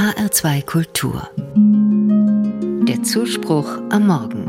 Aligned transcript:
HR2 0.00 0.64
Kultur. 0.64 1.28
Der 2.88 3.02
Zuspruch 3.02 3.68
am 3.90 4.06
Morgen. 4.06 4.46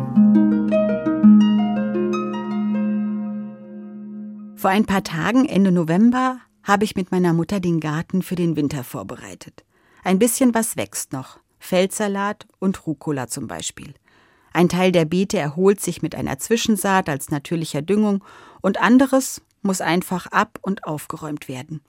Vor 4.55 4.69
ein 4.69 4.85
paar 4.85 5.03
Tagen, 5.03 5.43
Ende 5.43 5.73
November, 5.73 6.39
habe 6.63 6.85
ich 6.85 6.95
mit 6.95 7.11
meiner 7.11 7.33
Mutter 7.33 7.59
den 7.59 7.81
Garten 7.81 8.21
für 8.21 8.35
den 8.35 8.55
Winter 8.55 8.85
vorbereitet. 8.85 9.65
Ein 10.05 10.19
bisschen 10.19 10.53
was 10.53 10.77
wächst 10.77 11.11
noch. 11.11 11.41
Feldsalat 11.59 12.47
und 12.59 12.87
Rucola 12.87 13.27
zum 13.27 13.47
Beispiel. 13.47 13.93
Ein 14.53 14.69
Teil 14.69 14.93
der 14.93 15.03
Beete 15.03 15.37
erholt 15.37 15.81
sich 15.81 16.01
mit 16.01 16.15
einer 16.15 16.39
Zwischensaat 16.39 17.09
als 17.09 17.29
natürlicher 17.29 17.81
Düngung 17.81 18.23
und 18.61 18.79
anderes 18.81 19.41
muss 19.63 19.81
einfach 19.81 20.27
ab 20.27 20.59
und 20.61 20.85
aufgeräumt 20.85 21.49
werden. 21.49 21.81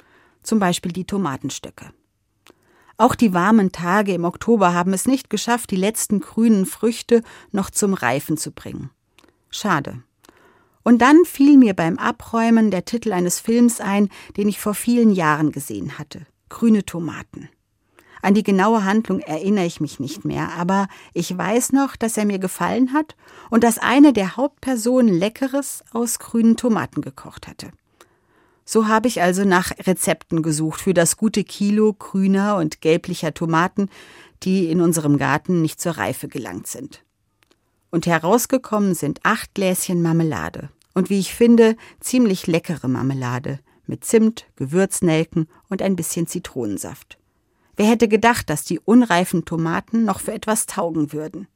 Zum 0.43 0.59
Beispiel 0.59 0.91
die 0.91 1.05
Tomatenstöcke. 1.05 1.93
Auch 3.03 3.17
die 3.17 3.35
warmen 3.35 3.73
Tage 3.73 4.15
im 4.15 4.25
Oktober 4.25 4.75
haben 4.75 4.93
es 4.93 5.07
nicht 5.07 5.29
geschafft, 5.29 5.73
die 5.73 5.77
letzten 5.77 6.21
grünen 6.21 6.67
Früchte 6.67 7.25
noch 7.51 7.69
zum 7.69 7.95
Reifen 7.95 8.37
zu 8.37 8.53
bringen. 8.53 8.91
Schade. 9.51 10.05
Und 10.85 11.03
dann 11.03 11.25
fiel 11.25 11.59
mir 11.59 11.75
beim 11.75 11.99
Abräumen 11.99 12.71
der 12.71 12.85
Titel 12.85 13.13
eines 13.13 13.41
Films 13.41 13.81
ein, 13.81 14.09
den 14.37 14.49
ich 14.49 14.61
vor 14.61 14.75
vielen 14.75 15.11
Jahren 15.11 15.51
gesehen 15.51 15.99
hatte. 15.99 16.27
Grüne 16.49 16.85
Tomaten. 16.85 17.49
An 18.23 18.35
die 18.35 18.45
genaue 18.45 18.85
Handlung 18.85 19.19
erinnere 19.19 19.67
ich 19.67 19.81
mich 19.81 19.99
nicht 19.99 20.25
mehr, 20.25 20.53
aber 20.53 20.87
ich 21.13 21.37
weiß 21.37 21.73
noch, 21.73 21.97
dass 21.97 22.17
er 22.17 22.25
mir 22.25 22.39
gefallen 22.39 22.93
hat 22.93 23.17
und 23.51 23.65
dass 23.65 23.79
eine 23.79 24.13
der 24.13 24.37
Hauptpersonen 24.37 25.13
Leckeres 25.13 25.83
aus 25.91 26.21
grünen 26.21 26.57
Tomaten 26.57 27.01
gekocht 27.01 27.49
hatte. 27.49 27.73
So 28.65 28.89
habe 28.89 29.09
ich 29.09 29.21
also 29.23 29.45
nach 29.45 29.73
Rezepten 29.87 30.43
gesucht 30.43 30.81
für 30.81 30.95
das 30.95 31.17
gute 31.17 31.45
Kilo 31.45 31.93
grüner 31.93 32.57
und 32.57 32.81
gelblicher 32.81 33.35
Tomaten, 33.35 33.89
die 34.43 34.67
in 34.71 34.81
unserem 34.81 35.19
Garten 35.19 35.63
nicht 35.63 35.81
zur 35.81 35.93
Reife 35.93 36.29
gelangt 36.29 36.67
sind. 36.67 37.03
Und 37.91 38.07
herausgekommen 38.07 38.95
sind 38.95 39.21
acht 39.23 39.55
Gläschen 39.55 40.03
Marmelade. 40.03 40.71
Und 40.95 41.11
wie 41.11 41.19
ich 41.19 41.35
finde, 41.35 41.77
ziemlich 42.01 42.47
leckere 42.47 42.89
Marmelade 42.89 43.61
mit 43.87 44.05
Zimt, 44.05 44.47
Gewürznelken 44.57 45.49
und 45.69 45.83
ein 45.83 45.97
bisschen 45.97 46.27
Zitronensaft. 46.27 47.19
Wer 47.77 47.87
hätte 47.87 48.09
gedacht, 48.09 48.49
dass 48.51 48.65
die 48.65 48.81
unreifen 48.81 49.45
Tomaten 49.45 50.05
noch 50.05 50.21
für 50.21 50.33
etwas 50.33 50.67
taugen 50.67 51.13
würden? 51.13 51.49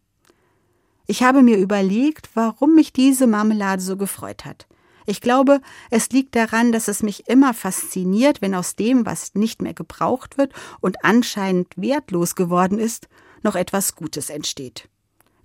Ich 1.07 1.23
habe 1.23 1.43
mir 1.43 1.57
überlegt, 1.57 2.31
warum 2.35 2.75
mich 2.75 2.93
diese 2.93 3.27
Marmelade 3.27 3.81
so 3.81 3.97
gefreut 3.97 4.45
hat. 4.45 4.67
Ich 5.07 5.21
glaube, 5.21 5.61
es 5.91 6.11
liegt 6.11 6.35
daran, 6.35 6.73
dass 6.73 6.89
es 6.89 7.03
mich 7.03 7.29
immer 7.29 7.55
fasziniert, 7.55 8.43
wenn 8.43 8.55
aus 8.55 8.75
dem, 8.75 9.07
was 9.07 9.35
nicht 9.35 9.63
mehr 9.63 9.73
gebraucht 9.73 10.37
wird 10.37 10.53
und 10.81 11.05
anscheinend 11.05 11.69
wertlos 11.77 12.35
geworden 12.35 12.81
ist, 12.81 13.09
noch 13.43 13.55
etwas 13.55 13.95
Gutes 13.95 14.29
entsteht. 14.31 14.89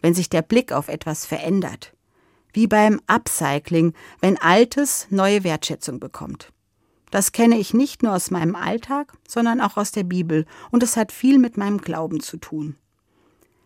Wenn 0.02 0.16
sich 0.16 0.30
der 0.30 0.42
Blick 0.42 0.72
auf 0.72 0.88
etwas 0.88 1.28
verändert. 1.28 1.94
Wie 2.53 2.68
beim 2.68 3.00
Upcycling, 3.06 3.94
wenn 4.20 4.38
Altes 4.38 5.08
neue 5.12 5.44
Wertschätzung 5.44 6.00
bekommt. 6.00 6.52
Das 7.12 7.34
kenne 7.34 7.59
ich 7.59 7.73
nicht 7.73 8.03
nur 8.03 8.16
aus 8.16 8.31
meinem 8.31 8.56
Alltag, 8.56 9.14
sondern 9.28 9.62
auch 9.62 9.78
aus 9.78 9.92
der 9.92 10.03
Bibel, 10.03 10.46
und 10.72 10.81
es 10.81 10.98
hat 10.98 11.12
viel 11.12 11.38
mit 11.38 11.56
meinem 11.56 11.80
Glauben 11.80 12.20
zu 12.20 12.38
tun. 12.38 12.78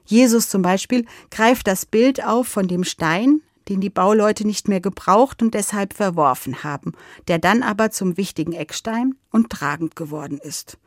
Jesus 0.06 0.50
zum 0.50 0.62
Beispiel 0.62 1.06
greift 1.32 1.68
das 1.68 1.86
Bild 1.86 2.24
auf 2.24 2.48
von 2.48 2.68
dem 2.68 2.84
Stein, 2.84 3.42
den 3.68 3.82
die 3.82 3.90
Bauleute 3.90 4.46
nicht 4.46 4.68
mehr 4.68 4.82
gebraucht 4.82 5.42
und 5.42 5.54
deshalb 5.54 5.94
verworfen 5.94 6.64
haben, 6.64 6.94
der 7.28 7.40
dann 7.40 7.64
aber 7.64 7.92
zum 7.92 8.18
wichtigen 8.18 8.54
Eckstein 8.54 9.16
und 9.32 9.50
tragend 9.50 9.96
geworden 9.96 10.38
ist. 10.38 10.78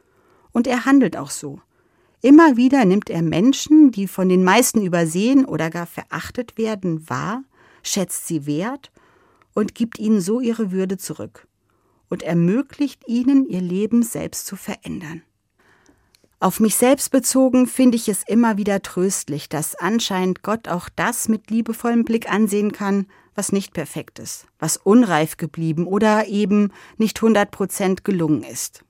Und 0.52 0.66
er 0.66 0.84
handelt 0.84 1.16
auch 1.16 1.30
so. 1.30 1.60
Immer 2.20 2.56
wieder 2.56 2.84
nimmt 2.84 3.10
er 3.10 3.22
Menschen, 3.22 3.92
die 3.92 4.08
von 4.08 4.28
den 4.28 4.42
meisten 4.42 4.82
übersehen 4.82 5.44
oder 5.44 5.70
gar 5.70 5.86
verachtet 5.86 6.58
werden, 6.58 7.08
wahr, 7.08 7.44
schätzt 7.82 8.26
sie 8.26 8.46
wert 8.46 8.90
und 9.54 9.74
gibt 9.74 9.98
ihnen 9.98 10.20
so 10.20 10.40
ihre 10.40 10.72
Würde 10.72 10.98
zurück 10.98 11.46
und 12.08 12.22
ermöglicht 12.22 13.06
ihnen, 13.06 13.46
ihr 13.46 13.60
Leben 13.60 14.02
selbst 14.02 14.46
zu 14.46 14.56
verändern. 14.56 15.22
Auf 16.40 16.60
mich 16.60 16.76
selbst 16.76 17.10
bezogen 17.10 17.66
finde 17.66 17.96
ich 17.96 18.08
es 18.08 18.22
immer 18.22 18.56
wieder 18.56 18.80
tröstlich, 18.80 19.48
dass 19.48 19.74
anscheinend 19.74 20.42
Gott 20.44 20.68
auch 20.68 20.88
das 20.94 21.28
mit 21.28 21.50
liebevollem 21.50 22.04
Blick 22.04 22.30
ansehen 22.30 22.70
kann, 22.70 23.06
was 23.34 23.50
nicht 23.50 23.72
perfekt 23.72 24.20
ist, 24.20 24.46
was 24.58 24.76
unreif 24.76 25.36
geblieben 25.36 25.86
oder 25.86 26.28
eben 26.28 26.72
nicht 26.96 27.20
hundert 27.20 27.50
Prozent 27.50 28.04
gelungen 28.04 28.44
ist. 28.44 28.84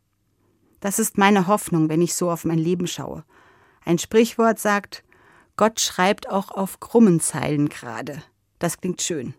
Das 0.81 0.99
ist 0.99 1.17
meine 1.17 1.47
Hoffnung, 1.47 1.89
wenn 1.89 2.03
ich 2.03 2.15
so 2.15 2.31
auf 2.31 2.45
mein 2.45 2.59
Leben 2.59 2.87
schaue. 2.87 3.25
Ein 3.83 3.99
Sprichwort 3.99 4.59
sagt, 4.59 5.03
Gott 5.57 5.81
schreibt 5.81 6.29
auch 6.29 6.51
auf 6.51 6.81
krummen 6.81 7.19
Zeilen 7.19 7.71
gerade. 7.71 8.23
Das 8.59 8.79
klingt 8.79 9.01
schön. 9.01 9.33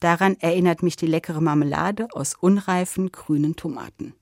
Daran 0.00 0.36
erinnert 0.38 0.82
mich 0.82 0.96
die 0.96 1.06
leckere 1.06 1.40
Marmelade 1.40 2.08
aus 2.12 2.34
unreifen 2.38 3.10
grünen 3.10 3.56
Tomaten. 3.56 4.14